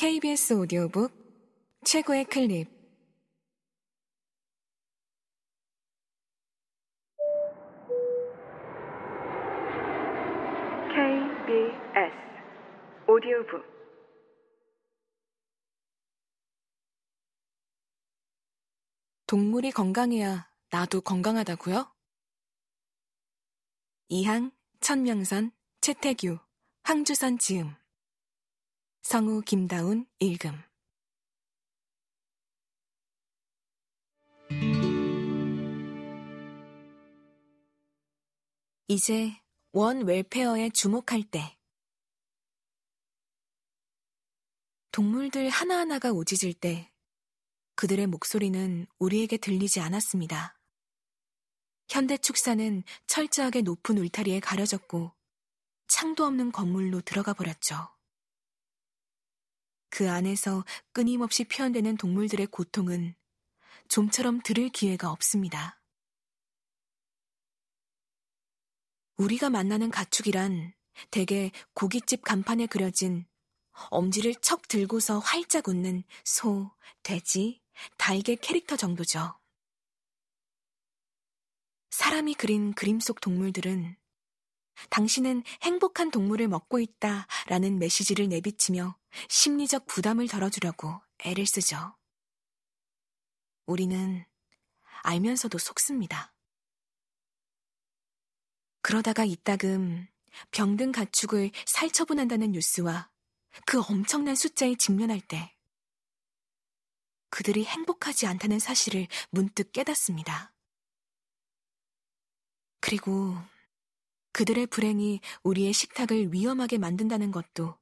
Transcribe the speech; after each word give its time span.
KBS 0.00 0.54
오디오북 0.54 1.12
최고의 1.84 2.24
클립. 2.24 2.70
KBS 10.88 12.14
오디오북. 13.06 13.62
동물이 19.26 19.70
건강해야 19.72 20.50
나도 20.70 21.02
건강하다고요? 21.02 21.92
이항, 24.08 24.50
천명선, 24.80 25.52
최태규, 25.82 26.38
황주선 26.84 27.36
지음 27.36 27.79
성우 29.02 29.42
김다운 29.42 30.06
읽음 30.18 30.52
이제 38.88 39.40
원 39.72 40.04
웰페어에 40.04 40.70
주목할 40.70 41.22
때 41.30 41.56
동물들 44.92 45.48
하나하나가 45.48 46.10
우짖을 46.12 46.54
때 46.54 46.92
그들의 47.76 48.06
목소리는 48.08 48.86
우리에게 48.98 49.36
들리지 49.36 49.80
않았습니다. 49.80 50.58
현대 51.88 52.18
축사는 52.18 52.82
철저하게 53.06 53.62
높은 53.62 53.98
울타리에 53.98 54.40
가려졌고 54.40 55.12
창도 55.86 56.24
없는 56.24 56.52
건물로 56.52 57.00
들어가 57.00 57.32
버렸죠. 57.32 57.99
그 59.90 60.10
안에서 60.10 60.64
끊임없이 60.92 61.44
표현되는 61.44 61.96
동물들의 61.96 62.46
고통은 62.46 63.14
좀처럼 63.88 64.40
들을 64.42 64.68
기회가 64.68 65.10
없습니다. 65.10 65.80
우리가 69.16 69.50
만나는 69.50 69.90
가축이란 69.90 70.72
대개 71.10 71.50
고깃집 71.74 72.22
간판에 72.22 72.66
그려진 72.66 73.26
엄지를 73.90 74.34
척 74.36 74.68
들고서 74.68 75.18
활짝 75.18 75.68
웃는 75.68 76.04
소, 76.24 76.70
돼지, 77.02 77.60
달개 77.98 78.36
캐릭터 78.36 78.76
정도죠. 78.76 79.38
사람이 81.90 82.34
그린 82.34 82.72
그림 82.72 83.00
속 83.00 83.20
동물들은 83.20 83.96
당신은 84.88 85.42
행복한 85.62 86.10
동물을 86.10 86.48
먹고 86.48 86.78
있다 86.80 87.26
라는 87.46 87.78
메시지를 87.78 88.28
내비치며 88.28 88.96
심리적 89.28 89.86
부담을 89.86 90.28
덜어주려고 90.28 91.00
애를 91.24 91.46
쓰죠. 91.46 91.94
우리는 93.66 94.24
알면서도 95.02 95.58
속습니다. 95.58 96.34
그러다가 98.82 99.24
이따금 99.24 100.08
병든 100.50 100.92
가축을 100.92 101.50
살처분한다는 101.66 102.52
뉴스와 102.52 103.10
그 103.66 103.80
엄청난 103.80 104.34
숫자에 104.34 104.74
직면할 104.76 105.20
때 105.20 105.54
그들이 107.30 107.64
행복하지 107.64 108.26
않다는 108.26 108.58
사실을 108.58 109.06
문득 109.30 109.72
깨닫습니다. 109.72 110.52
그리고 112.80 113.36
그들의 114.40 114.68
불행이 114.68 115.20
우리의 115.42 115.74
식탁을 115.74 116.32
위험하게 116.32 116.78
만든다는 116.78 117.30
것도 117.30 117.76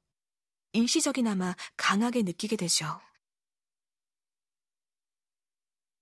일시적이나마 0.73 1.55
강하게 1.77 2.23
느끼게 2.23 2.57
되죠. 2.57 2.99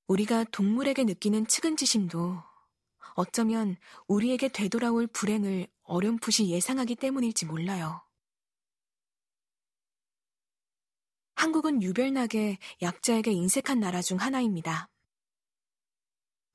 우리가 0.08 0.46
동물에게 0.46 1.04
느끼는 1.04 1.46
측은지심도 1.46 2.42
어쩌면 3.14 3.78
우리에게 4.08 4.48
되돌아올 4.48 5.06
불행을 5.06 5.68
어렴풋이 5.84 6.50
예상하기 6.50 6.96
때문일지 6.96 7.46
몰라요. 7.46 8.02
한국은 11.36 11.84
유별나게 11.84 12.58
약자에게 12.82 13.32
인색한 13.32 13.80
나라 13.80 14.02
중 14.02 14.18
하나입니다. 14.18 14.90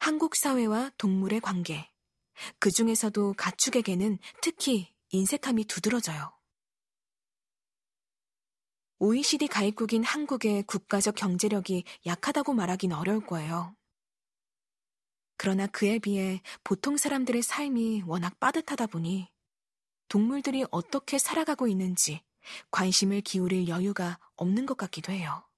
한국 0.01 0.35
사회와 0.35 0.91
동물의 0.99 1.41
관계, 1.41 1.92
그 2.59 2.71
중에서도 2.71 3.35
가축에게는 3.35 4.19
특히 4.41 4.93
인색함이 5.11 5.65
두드러져요. 5.65 6.33
OECD 8.99 9.49
가입국인 9.49 10.05
한국의 10.05 10.63
국가적 10.63 11.17
경제력이 11.17 11.85
약하다고 12.07 12.55
말하긴 12.55 12.93
어려울 12.93 13.27
거예요. 13.27 13.75
그러나 15.37 15.67
그에 15.67 15.99
비해 15.99 16.41
보통 16.63 16.97
사람들의 16.97 17.43
삶이 17.43 18.05
워낙 18.07 18.39
빠듯하다 18.39 18.87
보니 18.87 19.29
동물들이 20.07 20.65
어떻게 20.71 21.19
살아가고 21.19 21.67
있는지 21.67 22.23
관심을 22.71 23.23
기울일 23.23 23.67
여유가 23.67 24.21
없는 24.37 24.67
것 24.67 24.77
같기도 24.77 25.11
해요. 25.11 25.49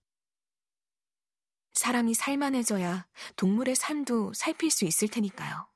사람이 1.75 2.15
살만해져야 2.15 3.07
동물의 3.37 3.75
삶도 3.75 4.33
살필 4.33 4.71
수 4.71 4.87
있을 4.87 5.09
테니까요. 5.09 5.74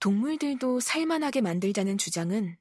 동물들도 0.00 0.80
살만하게 0.80 1.40
만들자는 1.40 1.98
주장은 1.98 2.56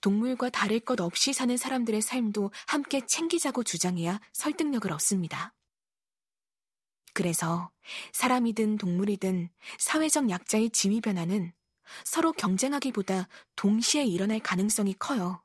동물과 0.00 0.50
다를 0.50 0.80
것 0.80 1.00
없이 1.00 1.32
사는 1.32 1.56
사람들의 1.56 2.02
삶도 2.02 2.50
함께 2.66 3.00
챙기자고 3.06 3.62
주장해야 3.62 4.20
설득력을 4.32 4.92
얻습니다. 4.92 5.54
그래서 7.14 7.70
사람이든 8.12 8.76
동물이든 8.76 9.48
사회적 9.78 10.30
약자의 10.30 10.70
지위 10.70 11.00
변화는 11.00 11.52
서로 12.04 12.32
경쟁하기보다 12.32 13.28
동시에 13.56 14.04
일어날 14.04 14.40
가능성이 14.40 14.94
커요. 14.98 15.42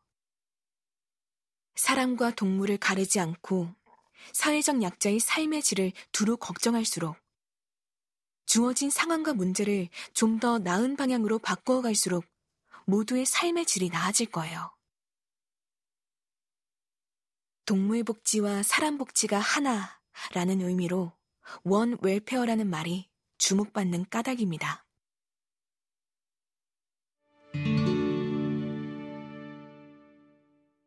사람과 1.76 2.32
동물을 2.32 2.78
가르지 2.78 3.20
않고 3.20 3.74
사회적 4.34 4.82
약자의 4.82 5.20
삶의 5.20 5.64
질을 5.64 5.94
두루 6.12 6.38
걱정할수록 6.38 7.23
주어진 8.46 8.90
상황과 8.90 9.34
문제를 9.34 9.90
좀 10.14 10.40
더 10.40 10.60
나은 10.60 10.96
방향으로 10.98 11.40
바꾸어 11.40 11.82
갈수록 11.82 12.26
모두의 12.86 13.26
삶의 13.26 13.66
질이 13.66 13.90
나아질 13.90 14.28
거예요. 14.32 14.76
동물 17.66 18.04
복지와 18.04 18.62
사람 18.64 18.98
복지가 18.98 19.40
하나라는 19.40 20.62
의미로 20.62 21.14
원 21.64 21.98
웰페어라는 22.02 22.70
말이 22.70 23.10
주목받는 23.38 24.10
까닭입니다. 24.10 24.86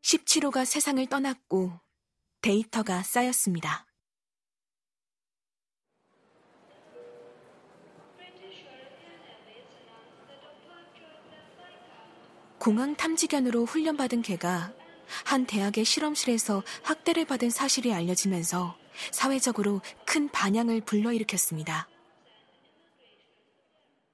(17호가) 0.02 0.64
세상을 0.64 1.04
떠났고 1.06 1.80
데이터가 2.42 3.02
쌓였습니다. 3.02 3.86
공항 12.66 12.96
탐지견으로 12.96 13.64
훈련받은 13.64 14.22
개가 14.22 14.74
한 15.24 15.46
대학의 15.46 15.84
실험실에서 15.84 16.64
학대를 16.82 17.24
받은 17.24 17.48
사실이 17.48 17.94
알려지면서 17.94 18.76
사회적으로 19.12 19.82
큰 20.04 20.28
반향을 20.32 20.80
불러일으켰습니다. 20.80 21.88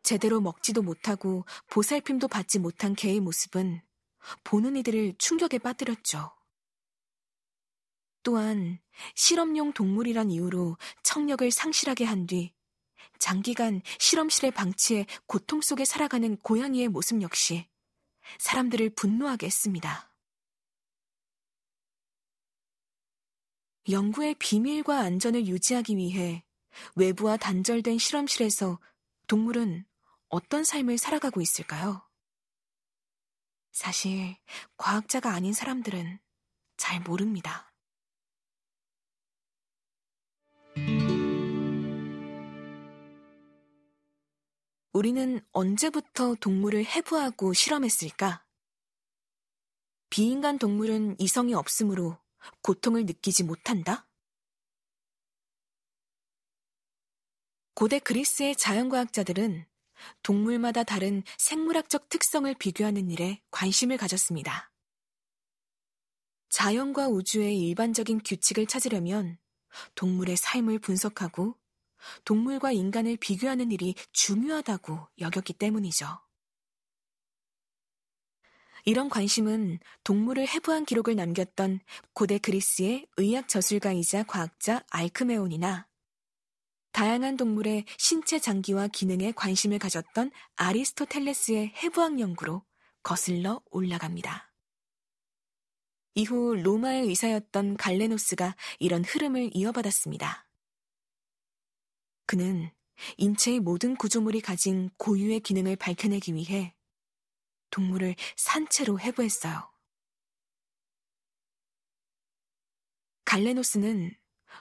제대로 0.03 0.43
먹지도 0.43 0.83
못하고 0.83 1.47
보살핌도 1.71 2.29
받지 2.29 2.59
못한 2.59 2.95
개의 2.95 3.21
모습은 3.21 3.81
보는 4.45 4.77
이들을 4.77 5.15
충격에 5.17 5.57
빠뜨렸죠. 5.57 6.31
또한 8.23 8.81
실험용 9.15 9.73
동물이란 9.73 10.31
이유로 10.31 10.77
청력을 11.03 11.51
상실하게 11.51 12.05
한 12.05 12.27
뒤 12.27 12.53
장기간 13.19 13.81
실험실의 13.99 14.51
방치해 14.51 15.07
고통 15.25 15.63
속에 15.63 15.87
살아가는 15.87 16.37
고양이의 16.37 16.89
모습 16.89 17.23
역시 17.23 17.72
사람들을 18.39 18.91
분노하게 18.91 19.47
했습니다. 19.47 20.13
연구의 23.89 24.37
비밀과 24.39 25.01
안전을 25.01 25.47
유지하기 25.47 25.97
위해 25.97 26.45
외부와 26.95 27.37
단절된 27.37 27.99
실험실에서 27.99 28.79
동물은 29.27 29.85
어떤 30.29 30.65
삶을 30.65 30.99
살아가고 30.99 31.41
있을까요? 31.41 32.07
사실 33.73 34.37
과학자가 34.77 35.33
아닌 35.33 35.53
사람들은 35.53 36.21
잘 36.77 37.01
모릅니다. 37.01 37.73
우리는 44.93 45.41
언제부터 45.53 46.35
동물을 46.35 46.85
해부하고 46.85 47.55
실험했을까? 47.55 48.45
비인간 50.11 50.59
동물은 50.59 51.17
이성이 51.19 51.55
없으므로 51.55 52.19
고통을 52.61 53.07
느끼지 53.07 53.45
못한다? 53.45 54.07
고대 57.75 57.99
그리스의 57.99 58.55
자연과학자들은 58.55 59.65
동물마다 60.23 60.85
다른 60.85 61.23
생물학적 61.39 62.11
특성을 62.11 62.53
비교하는 62.55 63.11
일에 63.11 63.41
관심을 63.51 63.97
가졌습니다. 63.97 64.71
자연과 66.51 67.09
우주의 67.09 67.59
일반적인 67.59 68.21
규칙을 68.25 68.67
찾으려면 68.67 69.39
동물의 69.95 70.37
삶을 70.37 70.81
분석하고 70.81 71.57
동물과 72.25 72.73
인간을 72.73 73.17
비교하는 73.17 73.71
일이 73.71 73.95
중요하다고 74.13 75.09
여겼기 75.21 75.53
때문이죠. 75.55 76.07
이런 78.85 79.09
관심은 79.09 79.79
동물을 80.03 80.47
해부한 80.49 80.85
기록을 80.85 81.15
남겼던 81.15 81.81
고대 82.15 82.39
그리스의 82.39 83.07
의학 83.17 83.49
저술가이자 83.49 84.25
과학자 84.25 84.85
알크메온이나 84.91 85.87
다양한 86.91 87.37
동물의 87.37 87.85
신체 87.97 88.39
장기와 88.39 88.89
기능에 88.89 89.33
관심을 89.33 89.79
가졌던 89.79 90.31
아리스토텔레스의 90.57 91.73
해부학 91.77 92.21
연구로 92.21 92.65
거슬러 93.03 93.63
올라갑니다. 93.71 94.53
이후 96.15 96.55
로마의 96.57 97.07
의사였던 97.07 97.79
갈레노스가 97.79 98.55
이런 98.79 99.05
흐름을 99.05 99.51
이어받았습니다. 99.55 100.47
그는 102.33 102.71
인체의 103.19 103.61
모든 103.61 103.95
구조물이 103.95 104.41
가진 104.41 104.89
고유의 104.97 105.41
기능을 105.41 105.77
밝혀내기 105.77 106.33
위해 106.33 106.75
동물을 107.69 108.17
산채로 108.39 109.01
해부했어요. 109.01 109.71
갈레노스는 113.27 114.17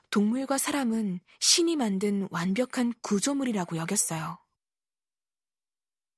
동물과 0.10 0.58
사람은 0.58 1.22
신이 1.40 1.78
만든 1.78 2.28
완벽한 2.30 2.92
구조물이라고 3.02 3.78
여겼어요. 3.78 4.44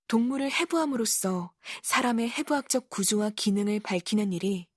동물을 0.07 0.49
해부함으로써 0.49 1.53
사람의 1.83 2.31
해부학적 2.31 2.89
구조와 2.89 3.29
기능을 3.35 3.79
밝히는 3.79 4.33
일이 4.33 4.67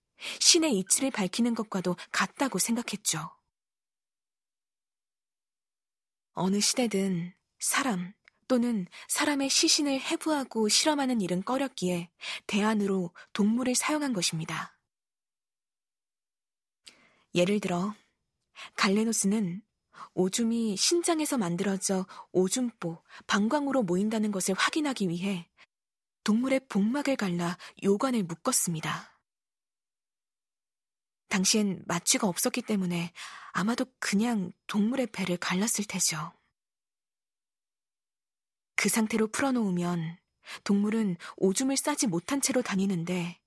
신의 0.40 0.76
이치를 0.80 1.10
밝히는 1.10 1.54
것과도 1.54 1.96
같다고 2.12 2.58
생각했죠. 2.58 3.35
어느 6.36 6.60
시대든 6.60 7.32
사람 7.58 8.12
또는 8.46 8.86
사람의 9.08 9.48
시신을 9.48 9.98
해부하고 10.00 10.68
실험하는 10.68 11.22
일은 11.22 11.42
꺼렸기에 11.42 12.10
대안으로 12.46 13.12
동물을 13.32 13.74
사용한 13.74 14.12
것입니다. 14.12 14.78
예를 17.34 17.58
들어 17.58 17.94
갈레노스는 18.76 19.62
오줌이 20.12 20.76
신장에서 20.76 21.38
만들어져 21.38 22.06
오줌보, 22.32 23.02
방광으로 23.26 23.82
모인다는 23.82 24.30
것을 24.30 24.54
확인하기 24.54 25.08
위해 25.08 25.48
동물의 26.22 26.60
복막을 26.68 27.16
갈라 27.16 27.56
요관을 27.82 28.24
묶었습니다. 28.24 29.15
당시엔 31.36 31.82
마취가 31.86 32.26
없었기 32.26 32.62
때문에 32.62 33.12
아마도 33.52 33.84
그냥 33.98 34.52
동물의 34.68 35.08
배를 35.08 35.36
갈랐을 35.36 35.84
테죠. 35.86 36.32
그 38.74 38.88
상태로 38.88 39.26
풀어놓으면 39.28 40.18
동물은 40.64 41.18
오줌을 41.36 41.76
싸지 41.76 42.06
못한 42.06 42.40
채로 42.40 42.62
다니는데 42.62 43.38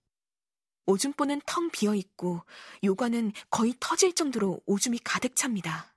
오줌보는 0.86 1.42
텅 1.48 1.72
비어 1.72 1.96
있고 1.96 2.44
요관은 2.84 3.32
거의 3.50 3.74
터질 3.80 4.14
정도로 4.14 4.62
오줌이 4.68 5.00
가득 5.04 5.36
찹니다. 5.36 5.96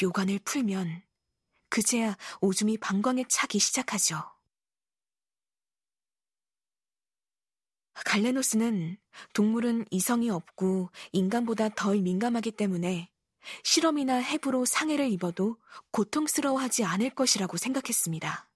요관을 0.00 0.38
풀면 0.44 1.02
그제야 1.68 2.16
오줌이 2.40 2.78
방광에 2.78 3.24
차기 3.28 3.58
시작하죠. 3.58 4.31
갈레노스는 7.94 8.96
동물은 9.34 9.86
이성이 9.90 10.30
없고 10.30 10.90
인간보다 11.12 11.70
덜 11.70 12.00
민감하기 12.00 12.52
때문에 12.52 13.10
실험이나 13.64 14.16
해부로 14.16 14.64
상해를 14.64 15.10
입어도 15.10 15.56
고통스러워하지 15.90 16.84
않을 16.84 17.10
것이라고 17.10 17.56
생각했습니다. 17.56 18.48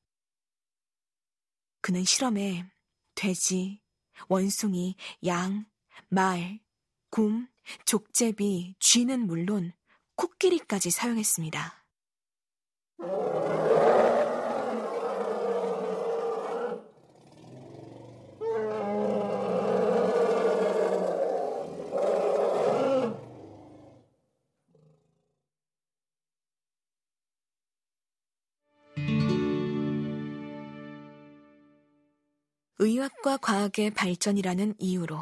그는 1.81 2.05
실험에 2.05 2.71
돼지, 3.15 3.81
원숭이, 4.29 4.97
양, 5.25 5.67
말, 6.09 6.61
곰, 7.11 7.49
족제비, 7.85 8.75
쥐는 8.79 9.27
물론 9.27 9.73
코끼리까지 10.17 10.91
사용했습니다. 10.91 11.85
의학과 32.78 33.38
과학의 33.38 33.93
발전이라는 33.94 34.75
이유로 34.78 35.19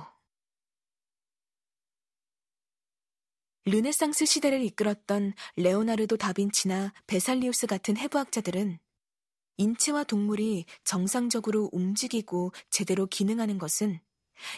르네상스 3.66 4.26
시대를 4.26 4.62
이끌었던 4.62 5.32
레오나르도 5.56 6.16
다빈치나 6.16 6.92
베살리우스 7.06 7.66
같은 7.66 7.96
해부학자들은 7.96 8.78
인체와 9.56 10.02
동물이 10.04 10.66
정상적으로 10.82 11.70
움직이고 11.72 12.52
제대로 12.70 13.06
기능하는 13.06 13.58
것은 13.58 14.00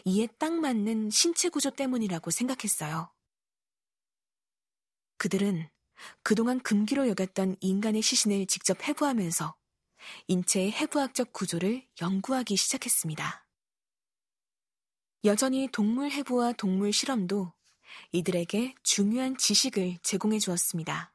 이에 0.07 0.27
딱 0.39 0.55
맞는 0.55 1.11
신체 1.11 1.51
구조 1.51 1.71
때문이라고 1.71 2.31
생각했어요. 2.31 3.13
그들은 5.19 5.69
그동안 6.23 6.61
금기로 6.61 7.09
여겼던 7.09 7.57
인간의 7.61 8.01
시신을 8.01 8.47
직접 8.47 8.83
해부하면서 8.83 9.55
인체의 10.29 10.73
해부학적 10.73 11.33
구조를 11.33 11.87
연구하기 12.01 12.57
시작했습니다. 12.57 13.47
여전히 15.25 15.69
동물 15.73 16.11
해부와 16.11 16.53
동물 16.53 16.93
실험도 16.93 17.53
이들에게 18.13 18.75
중요한 18.83 19.37
지식을 19.37 19.99
제공해 20.03 20.39
주었습니다. 20.39 21.13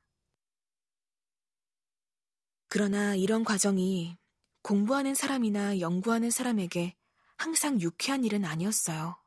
그러나 2.67 3.15
이런 3.15 3.43
과정이 3.43 4.17
공부하는 4.61 5.15
사람이나 5.15 5.79
연구하는 5.79 6.29
사람에게 6.29 6.95
항상 7.37 7.81
유쾌한 7.81 8.23
일은 8.23 8.45
아니었어요. 8.45 9.17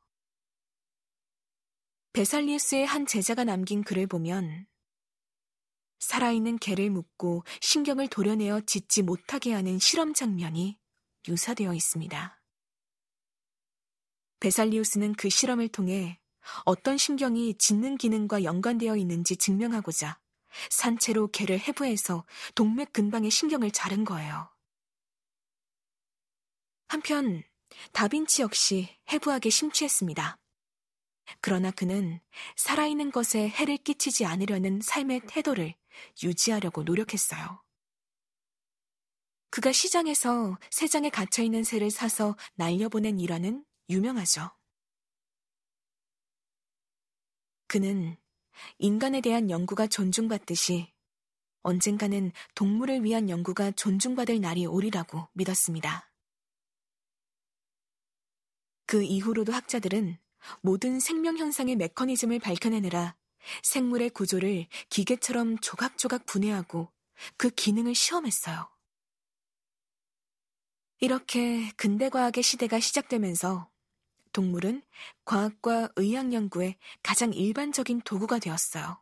베살리우스의 2.13 2.87
한 2.87 3.07
제자가 3.07 3.45
남긴 3.45 3.83
글을 3.83 4.07
보면 4.07 4.67
살아있는 6.05 6.59
개를 6.59 6.91
묶고 6.91 7.45
신경을 7.61 8.09
도려내어 8.09 8.61
짖지 8.61 9.03
못하게 9.03 9.55
하는 9.55 9.79
실험 9.79 10.13
장면이 10.13 10.79
묘사되어 11.27 11.73
있습니다. 11.73 12.43
베살리우스는 14.41 15.15
그 15.15 15.31
실험을 15.31 15.69
통해 15.69 16.21
어떤 16.67 16.99
신경이 16.99 17.57
짖는 17.57 17.97
기능과 17.97 18.45
연관되어 18.45 18.97
있는지 18.97 19.37
증명하고자 19.37 20.21
산채로 20.71 21.29
개를 21.29 21.59
해부해서 21.59 22.27
동맥 22.55 22.93
근방의 22.93 23.31
신경을 23.31 23.71
자른 23.71 24.05
거예요. 24.05 24.51
한편 26.89 27.43
다빈치 27.93 28.43
역시 28.43 28.95
해부학에 29.11 29.49
심취했습니다. 29.49 30.39
그러나 31.41 31.71
그는 31.71 32.21
살아있는 32.57 33.11
것에 33.11 33.49
해를 33.49 33.79
끼치지 33.79 34.27
않으려는 34.27 34.81
삶의 34.83 35.23
태도를 35.27 35.75
유지하려고 36.23 36.83
노력했어요. 36.83 37.63
그가 39.51 39.73
시장에서 39.73 40.59
새 40.71 40.89
장에 40.89 41.11
갇혀있는 41.11 41.63
새를 41.63 41.91
사서 41.91 42.37
날려보낸 42.55 43.21
일화는 43.21 43.65
유명하죠. 43.89 44.51
그는 47.69 48.17
인간에 48.79 49.21
대한 49.21 49.51
연구가 49.51 49.87
존중받듯이 49.87 50.93
언젠가는 51.63 52.33
동물을 52.55 53.05
위한 53.05 53.31
연구가 53.31 53.73
존중받을 53.73 54.41
날이 54.41 54.67
오리라고 54.67 55.29
믿었습니다. 55.33 56.11
그 58.87 59.03
이후로도 59.03 59.53
학자들은 59.53 60.19
모든 60.61 61.01
생명 61.01 61.39
현상의 61.39 61.77
메커니즘을 61.77 62.39
밝혀내느라 62.39 63.17
생물의 63.63 64.11
구조를 64.11 64.67
기계처럼 64.89 65.59
조각조각 65.59 66.27
분해하고 66.27 66.91
그 67.37 67.51
기능을 67.51 67.95
시험했어요. 67.95 68.69
이렇게 71.01 71.71
근대과학의 71.77 72.43
시대가 72.43 72.81
시작되면서 72.81 73.71
동물은 74.33 74.83
과학과 75.25 75.89
의학 75.97 76.33
연구의 76.33 76.77
가장 77.03 77.33
일반적인 77.33 78.03
도구가 78.03 78.39
되었어요. 78.39 78.99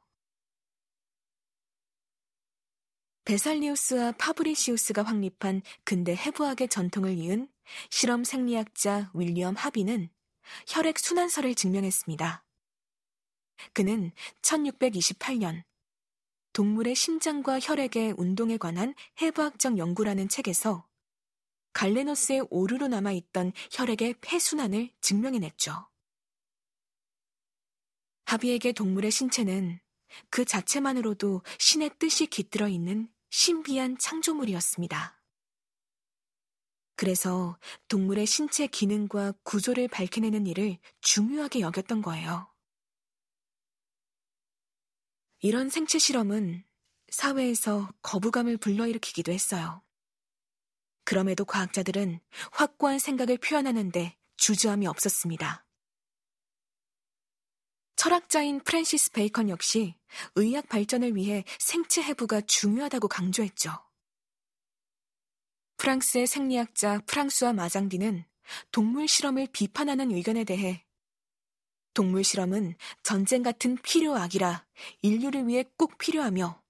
베살리우스와 3.25 4.13
파브리시우스가 4.19 5.05
확립한 5.05 5.63
근대 5.85 6.15
해부학의 6.15 6.69
전통을 6.69 7.17
이은 7.19 7.49
실험 7.89 8.25
생리학자 8.25 9.11
윌리엄 9.15 9.55
하비는 9.55 10.11
혈액 10.67 10.99
순환설을 10.99 11.55
증명했습니다. 11.55 12.45
그는 13.73 14.13
1628년 14.43 15.63
동물의 16.53 16.95
심장과 16.95 17.61
혈액의 17.61 18.15
운동에 18.19 18.57
관한 18.57 18.95
해부학적 19.21 19.79
연구라는 19.79 20.29
책에서 20.29 20.87
갈레노스의 21.73 22.47
오류로 22.51 22.89
남아있던 22.89 23.53
혈액의 23.71 24.17
폐순환을 24.21 24.91
증명해냈죠. 25.01 25.89
하비에게 28.27 28.73
동물의 28.73 29.11
신체는 29.11 29.81
그 30.29 30.45
자체만으로도 30.45 31.43
신의 31.59 31.93
뜻이 31.99 32.27
깃들어 32.27 32.69
있는 32.69 33.11
신비한 33.31 33.97
창조물이었습니다. 33.99 35.23
그래서 36.97 37.59
동물의 37.89 38.27
신체 38.27 38.67
기능과 38.67 39.33
구조를 39.43 39.89
밝혀내는 39.89 40.47
일을 40.47 40.79
중요하게 41.01 41.61
여겼던 41.61 42.03
거예요. 42.03 42.52
이런 45.45 45.71
생체 45.71 45.99
실험은 45.99 46.65
사회에서 47.09 47.93
거부감을 48.03 48.59
불러일으키기도 48.59 49.33
했어요. 49.33 49.83
그럼에도 51.05 51.45
과학자들은 51.45 52.21
확고한 52.53 53.01
생각을 53.01 53.39
표현하는데 53.39 54.17
주저함이 54.37 54.87
없었습니다. 54.87 55.67
철학자인 57.97 58.61
프랜시스 58.61 59.11
베이컨 59.11 59.49
역시 59.49 59.97
의학 60.37 60.69
발전을 60.69 61.17
위해 61.17 61.45
생체 61.59 62.03
해부가 62.05 62.41
중요하다고 62.43 63.09
강조했죠. 63.09 63.73
프랑스의 65.77 66.29
생리학자 66.29 67.01
프랑스와 67.07 67.53
마장디는 67.53 68.25
동물 68.71 69.09
실험을 69.09 69.49
비판하는 69.53 70.13
의견에 70.13 70.45
대해 70.45 70.87
동물 71.95 72.25
실험은 72.25 72.75
전쟁 73.03 73.43
같은 73.43 73.77
필요악이라 73.77 74.65
인류를 75.03 75.47
위해 75.49 75.65
꼭 75.77 75.99
필요하며 75.99 76.63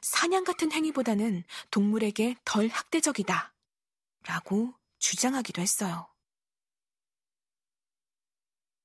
사냥 0.00 0.44
같은 0.44 0.70
행위보다는 0.72 1.44
동물에게 1.70 2.36
덜 2.44 2.68
학대적이다. 2.68 3.54
라고 4.26 4.72
주장하기도 4.98 5.60
했어요. 5.60 6.08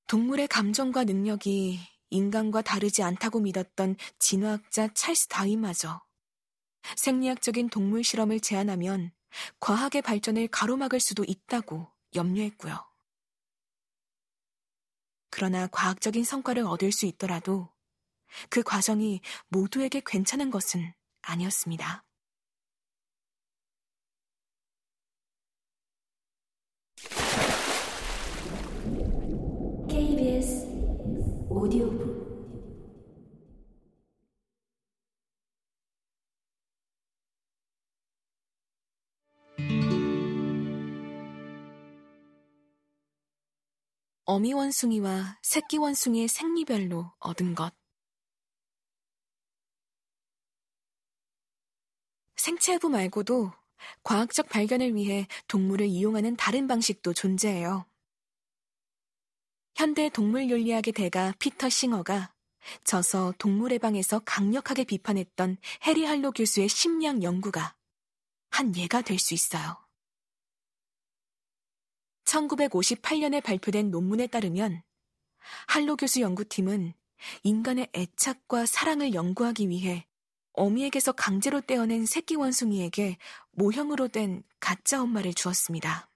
동물의 0.08 0.48
감정과 0.48 1.04
능력이 1.04 1.80
인간과 2.10 2.62
다르지 2.62 3.04
않다고 3.04 3.42
믿었던 3.42 3.98
진화학자 4.20 4.88
찰스 4.94 5.28
다윈마저 5.28 6.02
생리학적인 6.96 7.70
동물 7.70 8.04
실험을 8.04 8.40
제안하면 8.40 9.12
과학의 9.60 10.02
발전을 10.02 10.48
가로막을 10.48 11.02
수도 11.02 11.26
있다고 11.28 11.92
염려했고요. 12.16 12.97
그러나 15.38 15.68
과학적인 15.68 16.24
성과를 16.24 16.64
얻을 16.64 16.92
수 16.92 17.06
있더라도 17.06 17.70
그 18.50 18.64
과정이 18.64 19.22
모두에게 19.50 20.02
괜찮은 20.04 20.50
것은 20.50 20.92
아니었습니다. 21.22 22.04
오디오북 31.50 32.17
어미 44.30 44.52
원숭이와 44.52 45.40
새끼 45.42 45.78
원숭이의 45.78 46.28
생리별로 46.28 47.14
얻은 47.20 47.56
것. 47.56 47.74
생체부 52.36 52.90
말고도 52.90 53.54
과학적 54.04 54.50
발견을 54.50 54.96
위해 54.96 55.28
동물을 55.48 55.86
이용하는 55.86 56.36
다른 56.36 56.68
방식도 56.68 57.14
존재해요. 57.14 57.86
현대 59.78 60.10
동물 60.10 60.50
윤리학의 60.50 60.92
대가 60.92 61.34
피터 61.40 61.70
싱어가 61.70 62.34
저서 62.84 63.34
동물의 63.38 63.80
방에서 63.80 64.20
강력하게 64.26 64.84
비판했던 64.84 65.56
해리 65.86 66.04
할로 66.04 66.34
교수의 66.34 66.68
심리학 66.68 67.24
연구가 67.24 67.78
한 68.50 68.76
예가 68.76 69.04
될 69.04 69.20
수 69.20 69.34
있어요. 69.34 69.87
1958년에 72.28 73.42
발표된 73.42 73.90
논문에 73.90 74.28
따르면 74.28 74.84
할로 75.68 75.96
교수 75.96 76.22
연구팀은 76.22 76.94
인간의 77.44 77.90
애착과 77.96 78.66
사랑을 78.66 79.14
연구하기 79.14 79.70
위해 79.70 80.06
어미에게서 80.54 81.14
강제로 81.14 81.62
떼어낸 81.62 82.06
새끼 82.06 82.36
원숭이에게 82.36 83.18
모형으로 83.52 84.08
된 84.08 84.44
가짜 84.60 85.02
엄마를 85.02 85.34
주었습니다. 85.34 86.10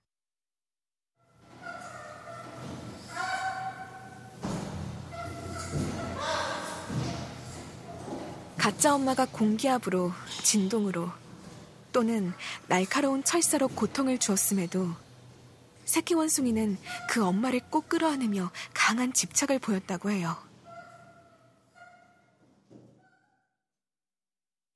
가짜 8.58 8.94
엄마가 8.94 9.25
공기압으로, 9.32 10.12
진동으로 10.44 11.10
또는 11.91 12.32
날카로운 12.68 13.24
철사로 13.24 13.68
고통을 13.70 14.20
주었음에도 14.20 14.89
새끼 15.85 16.13
원숭이는 16.13 16.77
그 17.09 17.23
엄마를 17.23 17.59
꼭 17.69 17.89
끌어안으며 17.89 18.51
강한 18.73 19.13
집착을 19.13 19.59
보였다고 19.59 20.11
해요. 20.11 20.38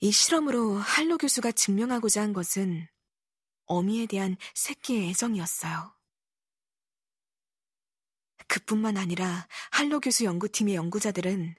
이 0.01 0.11
실험으로 0.11 0.75
할로 0.75 1.17
교수가 1.17 1.53
증명하고자 1.53 2.21
한 2.21 2.33
것은 2.33 2.87
어미에 3.65 4.05
대한 4.05 4.35
새끼의 4.53 5.09
애정이었어요. 5.09 5.95
그뿐만 8.47 8.97
아니라 8.97 9.47
할로 9.71 9.99
교수 9.99 10.25
연구팀의 10.25 10.75
연구자들은 10.75 11.55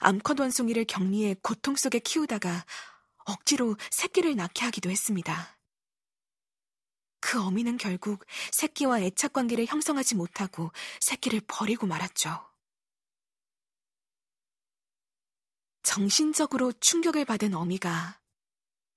암컷 0.00 0.40
원숭이를 0.40 0.84
격리해 0.84 1.36
고통 1.42 1.76
속에 1.76 1.98
키우다가 1.98 2.64
억지로 3.24 3.76
새끼를 3.90 4.36
낳게 4.36 4.64
하기도 4.64 4.90
했습니다. 4.90 5.58
그 7.22 7.40
어미는 7.40 7.78
결국 7.78 8.26
새끼와 8.50 9.00
애착 9.00 9.32
관계를 9.32 9.64
형성하지 9.64 10.16
못하고 10.16 10.72
새끼를 11.00 11.40
버리고 11.46 11.86
말았죠. 11.86 12.44
정신적으로 15.84 16.72
충격을 16.72 17.24
받은 17.24 17.54
어미가 17.54 18.20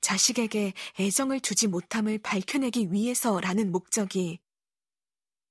자식에게 0.01 0.73
애정을 0.99 1.39
주지 1.39 1.67
못함을 1.67 2.17
밝혀내기 2.17 2.91
위해서라는 2.91 3.71
목적이 3.71 4.39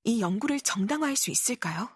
이 0.02 0.20
연구를 0.20 0.60
정당화할 0.60 1.16
수 1.16 1.30
있을까요? 1.30 1.88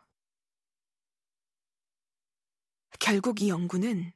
결국 3.00 3.42
이 3.42 3.48
연구는 3.48 4.12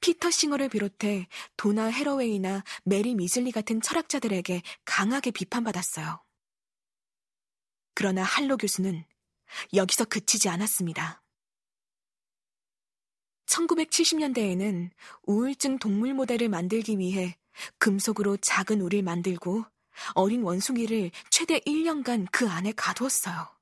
피터 0.00 0.30
싱어를 0.30 0.68
비롯해 0.68 1.28
도나 1.56 1.86
해러웨이나 1.86 2.64
메리 2.84 3.14
미즐리 3.14 3.52
같은 3.52 3.80
철학자들에게 3.80 4.62
강하게 4.84 5.30
비판받았어요. 5.30 6.22
그러나 7.94 8.22
할로 8.22 8.56
교수는 8.56 9.04
여기서 9.72 10.04
그치지 10.06 10.48
않았습니다. 10.48 11.22
1970년대에는 13.46 14.90
우울증 15.24 15.78
동물 15.78 16.14
모델을 16.14 16.48
만들기 16.48 16.98
위해 16.98 17.36
금속으로 17.78 18.36
작은 18.38 18.80
우리를 18.80 19.04
만들고 19.04 19.64
어린 20.14 20.42
원숭이를 20.42 21.10
최대 21.30 21.60
1년간 21.60 22.26
그 22.32 22.48
안에 22.48 22.72
가두었어요. 22.72 23.53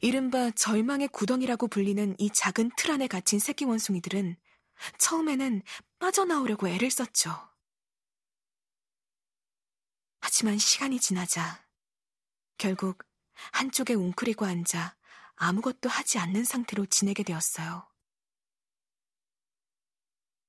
이른바 0.00 0.50
절망의 0.50 1.08
구덩이라고 1.08 1.68
불리는 1.68 2.16
이 2.18 2.30
작은 2.30 2.70
틀 2.76 2.92
안에 2.92 3.06
갇힌 3.06 3.38
새끼 3.38 3.64
원숭이들은 3.64 4.36
처음에는 4.98 5.62
빠져나오려고 5.98 6.68
애를 6.68 6.90
썼죠. 6.90 7.30
하지만 10.20 10.58
시간이 10.58 10.98
지나자 11.00 11.64
결국 12.56 13.04
한쪽에 13.52 13.94
웅크리고 13.94 14.44
앉아 14.44 14.96
아무것도 15.34 15.88
하지 15.88 16.18
않는 16.18 16.44
상태로 16.44 16.86
지내게 16.86 17.22
되었어요. 17.22 17.86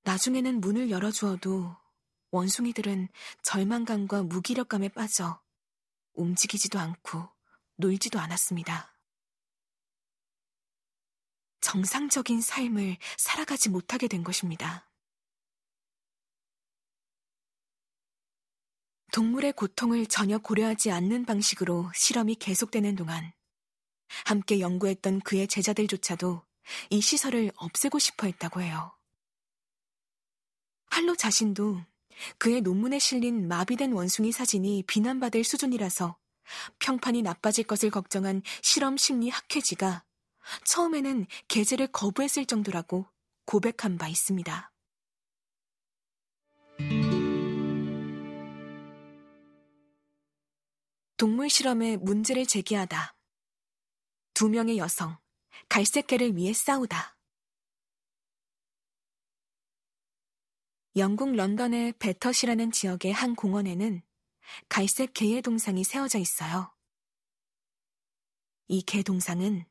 나중에는 0.03 0.59
문을 0.62 0.91
열어주어도 0.91 1.75
원숭이들은 2.31 3.09
절망감과 3.41 4.23
무기력감에 4.23 4.89
빠져 4.89 5.41
움직이지도 6.13 6.79
않고 6.79 7.29
놀지도 7.75 8.19
않았습니다. 8.19 8.92
정상적인 11.63 12.41
삶을 12.41 12.98
살아가지 13.17 13.70
못하게 13.70 14.08
된 14.08 14.24
것입니다. 14.24 14.88
동물의 19.13 19.53
고통을 19.53 20.08
전혀 20.08 20.38
고려하지 20.38 20.91
않는 20.91 21.25
방식으로 21.25 21.89
실험이 21.96 22.36
계속되는 22.36 22.96
동안 22.96 23.32
함께 24.25 24.60
연구했던 24.60 25.22
그의 25.22 25.48
제자들조차도 25.48 26.43
이 26.89 27.01
시설을 27.01 27.51
없애고 27.55 27.98
싶어 27.98 28.27
했다고 28.27 28.62
해요. 28.62 28.96
할로 30.88 31.15
자신도 31.15 31.82
그의 32.39 32.62
논문에 32.62 33.00
실린 33.00 33.48
마비된 33.48 33.93
원숭이 33.93 34.32
사진이 34.32 34.84
비난받을 34.88 35.43
수준이라서 35.43 36.17
평판이 36.79 37.22
나빠질 37.22 37.65
것을 37.65 37.89
걱정한 37.89 38.41
실험 38.62 38.98
심리 38.98 39.29
학회지가 39.29 40.03
처음에는 40.65 41.25
게재를 41.47 41.88
거부했을 41.88 42.45
정도라고 42.45 43.05
고백한 43.45 43.97
바 43.97 44.07
있습니다. 44.07 44.71
동물 51.17 51.50
실험에 51.50 51.97
문제를 51.97 52.45
제기하다. 52.45 53.15
두 54.33 54.50
명의 54.50 54.77
여성, 54.77 55.17
갈색개를 55.69 56.35
위해 56.35 56.53
싸우다. 56.53 57.17
영국 60.95 61.31
런던의 61.31 61.93
베터시라는 61.93 62.71
지역의 62.71 63.13
한 63.13 63.35
공원에는 63.35 64.01
갈색 64.69 65.13
개의 65.13 65.41
동상이 65.41 65.83
세워져 65.83 66.19
있어요. 66.19 66.73
이 68.67 68.81
개 68.83 69.03
동상은 69.03 69.65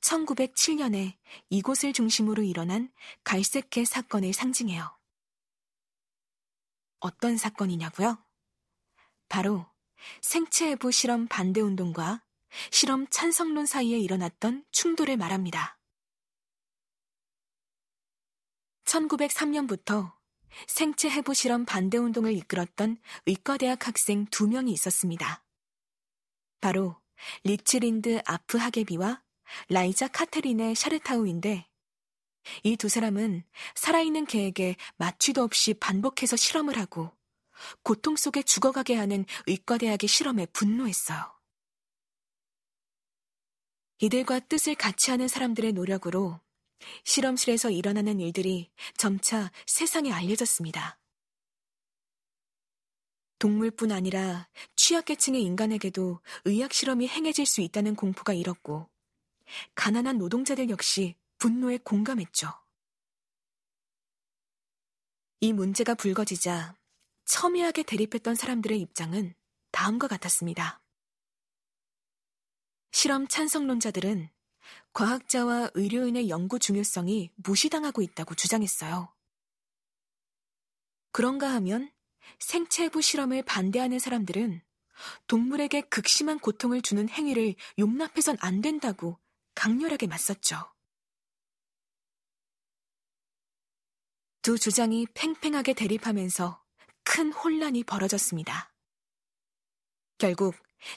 1907년에 0.00 1.16
이곳을 1.50 1.92
중심으로 1.92 2.42
일어난 2.42 2.92
갈색 3.24 3.70
개 3.70 3.84
사건을 3.84 4.32
상징해요. 4.32 4.96
어떤 7.00 7.36
사건이냐고요? 7.36 8.18
바로 9.28 9.66
생체해부 10.22 10.90
실험 10.90 11.26
반대 11.28 11.60
운동과 11.60 12.22
실험 12.70 13.06
찬성론 13.08 13.66
사이에 13.66 13.98
일어났던 13.98 14.64
충돌을 14.70 15.16
말합니다. 15.16 15.78
1903년부터 18.84 20.12
생체 20.66 21.08
해부 21.08 21.32
실험 21.32 21.64
반대 21.64 21.96
운동을 21.96 22.34
이끌었던 22.34 22.98
의과대학 23.26 23.86
학생 23.86 24.26
두 24.26 24.48
명이 24.48 24.72
있었습니다. 24.72 25.44
바로 26.60 27.00
리지 27.44 27.75
린드 27.75 28.22
아프 28.26 28.58
하게비와 28.58 29.22
라이자 29.68 30.08
카테리나 30.08 30.74
샤르타우인데 30.74 31.66
이 32.64 32.76
두 32.76 32.88
사람은 32.88 33.44
살아있는 33.74 34.26
개에게 34.26 34.76
마취도 34.96 35.42
없이 35.42 35.74
반복해서 35.74 36.36
실험을 36.36 36.78
하고 36.78 37.12
고통 37.82 38.16
속에 38.16 38.42
죽어가게 38.42 38.94
하는 38.94 39.24
의과대학의 39.46 40.08
실험에 40.08 40.46
분노했어요. 40.46 41.32
이들과 44.00 44.40
뜻을 44.40 44.74
같이 44.74 45.10
하는 45.10 45.28
사람들의 45.28 45.74
노력으로 45.74 46.40
실험실에서 47.04 47.70
일어나는 47.70 48.18
일들이 48.20 48.70
점차 48.96 49.50
세상에 49.66 50.10
알려졌습니다. 50.10 50.98
동물뿐 53.38 53.92
아니라 53.92 54.48
취약계층의 54.76 55.42
인간에게도 55.42 56.20
의학 56.44 56.72
실험이 56.72 57.08
행해질 57.08 57.44
수 57.46 57.60
있다는 57.60 57.94
공포가 57.94 58.32
일었고, 58.32 58.88
가난한 59.74 60.18
노동자들 60.18 60.70
역시 60.70 61.16
분노에 61.38 61.78
공감했죠. 61.78 62.52
이 65.40 65.52
문제가 65.52 65.94
불거지자 65.94 66.76
첨예하게 67.24 67.84
대립했던 67.84 68.34
사람들의 68.34 68.78
입장은 68.80 69.34
다음과 69.70 70.08
같았습니다. 70.08 70.82
실험 72.92 73.28
찬성론자들은 73.28 74.28
과학자와 74.92 75.70
의료인의 75.74 76.28
연구 76.28 76.58
중요성이 76.58 77.30
무시당하고 77.36 78.02
있다고 78.02 78.34
주장했어요. 78.34 79.14
그런가 81.12 81.52
하면 81.54 81.90
생체부 82.38 83.00
실험을 83.00 83.42
반대하는 83.42 83.98
사람들은 83.98 84.62
동물에게 85.26 85.82
극심한 85.82 86.38
고통을 86.38 86.82
주는 86.82 87.08
행위를 87.08 87.54
용납해선 87.78 88.36
안 88.40 88.60
된다고 88.60 89.18
강렬하게 89.60 90.06
맞섰죠. 90.06 90.56
두 94.40 94.58
주장이 94.58 95.06
팽팽하게 95.12 95.74
대립하면서 95.74 96.64
큰 97.04 97.30
혼란이 97.30 97.84
벌어졌습니다. 97.84 98.72
결국 100.16 100.54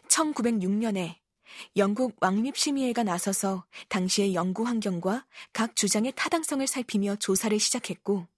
1906년에 0.07 1.19
영국 1.75 2.15
왕립심의회가 2.21 3.03
나서서 3.03 3.65
당시의 3.89 4.33
연구 4.33 4.65
환경과 4.65 5.27
각 5.51 5.75
주장의 5.75 6.13
타당성을 6.15 6.65
살피며 6.65 7.17
조사를 7.17 7.59
시작했고 7.59 8.29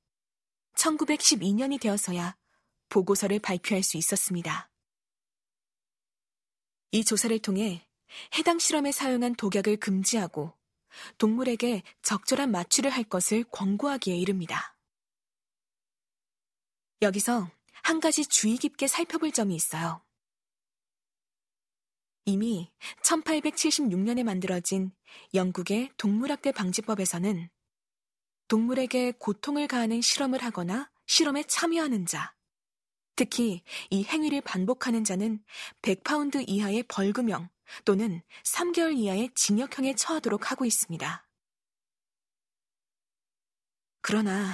1912년이 0.74 1.80
되어서야 1.80 2.36
보고서를 2.90 3.38
발표할 3.38 3.84
수 3.84 3.98
있었습니다. 3.98 4.72
이 6.90 7.06
조사를 7.06 7.38
통해 7.44 7.85
해당 8.38 8.60
실험에 8.60 8.92
사용한 8.92 9.36
독약을 9.36 9.78
금지하고 9.78 10.54
동물에게 11.18 11.84
적절한 12.02 12.52
마취를 12.52 12.90
할 12.90 13.04
것을 13.04 13.44
권고하기에 13.46 14.16
이릅니다. 14.16 14.78
여기서 17.02 17.50
한 17.84 18.00
가지 18.00 18.26
주의 18.26 18.58
깊게 18.58 18.88
살펴볼 18.88 19.32
점이 19.32 19.56
있어요. 19.56 20.02
이미 22.26 22.72
1876년에 23.04 24.24
만들어진 24.24 24.92
영국의 25.34 25.92
동물학대 25.98 26.52
방지법에서는 26.52 27.50
동물에게 28.48 29.14
고통을 29.20 29.68
가하는 29.68 30.02
실험을 30.02 30.44
하거나 30.44 30.92
실험에 31.06 31.44
참여하는 31.44 32.06
자, 32.08 32.36
특히 33.16 33.64
이 33.90 34.04
행위를 34.04 34.42
반복하는 34.42 35.04
자는 35.04 35.44
100파운드 35.82 36.44
이하의 36.48 36.84
벌금형 36.84 37.50
또는 37.86 38.22
3개월 38.44 38.98
이하의 38.98 39.32
징역형에 39.36 39.96
처하도록 39.96 40.52
하고 40.52 40.66
있습니다. 40.66 41.28
그러나 44.02 44.54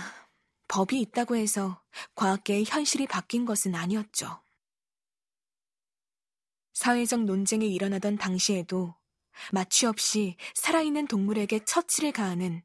법이 0.67 0.99
있다고 1.01 1.35
해서 1.35 1.83
과학계의 2.15 2.65
현실이 2.65 3.07
바뀐 3.07 3.45
것은 3.45 3.75
아니었죠. 3.75 4.41
사회적 6.73 7.25
논쟁이 7.25 7.73
일어나던 7.73 8.17
당시에도 8.17 8.95
마취 9.51 9.85
없이 9.85 10.37
살아있는 10.55 11.07
동물에게 11.07 11.65
처치를 11.65 12.11
가하는 12.11 12.63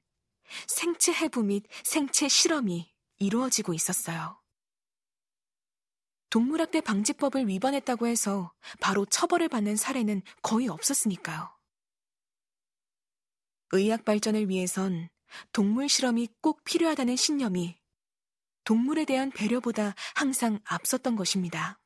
생체 0.69 1.13
해부 1.13 1.43
및 1.43 1.65
생체 1.83 2.29
실험이 2.29 2.95
이루어지고 3.19 3.75
있었어요. 3.75 4.41
동물학대 6.37 6.83
방지법을 6.83 7.49
위반했다고 7.49 8.07
해서 8.07 8.53
바로 8.79 9.07
처벌을 9.07 9.49
받는 9.49 9.77
사례는 9.77 10.21
거의 10.43 10.69
없었으니까요. 10.69 11.51
의학 13.73 14.05
발전을 14.05 14.51
위해선 14.51 15.09
동물 15.53 15.89
실험이 15.89 16.29
꼭 16.43 16.63
필요하다는 16.65 17.17
신념이 17.17 17.79
동물에 18.65 19.07
대한 19.07 19.31
배려보다 19.31 19.95
항상 20.15 20.61
앞섰던 20.65 21.17
것입니다. 21.17 21.81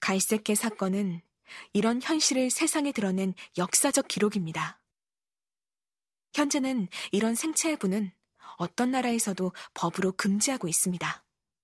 갈색개 0.00 0.54
사건은 0.54 1.22
이런 1.72 2.02
현실을 2.02 2.50
세상에 2.50 2.92
드러낸 2.92 3.32
역사적 3.56 4.08
기록입니다. 4.08 4.82
현재는 6.34 6.88
이런 7.12 7.34
생체 7.34 7.70
해부는 7.70 8.12
어떤 8.58 8.90
나라에서도 8.90 9.54
법으로 9.72 10.12
금지하고 10.12 10.68
있습니다. 10.68 11.25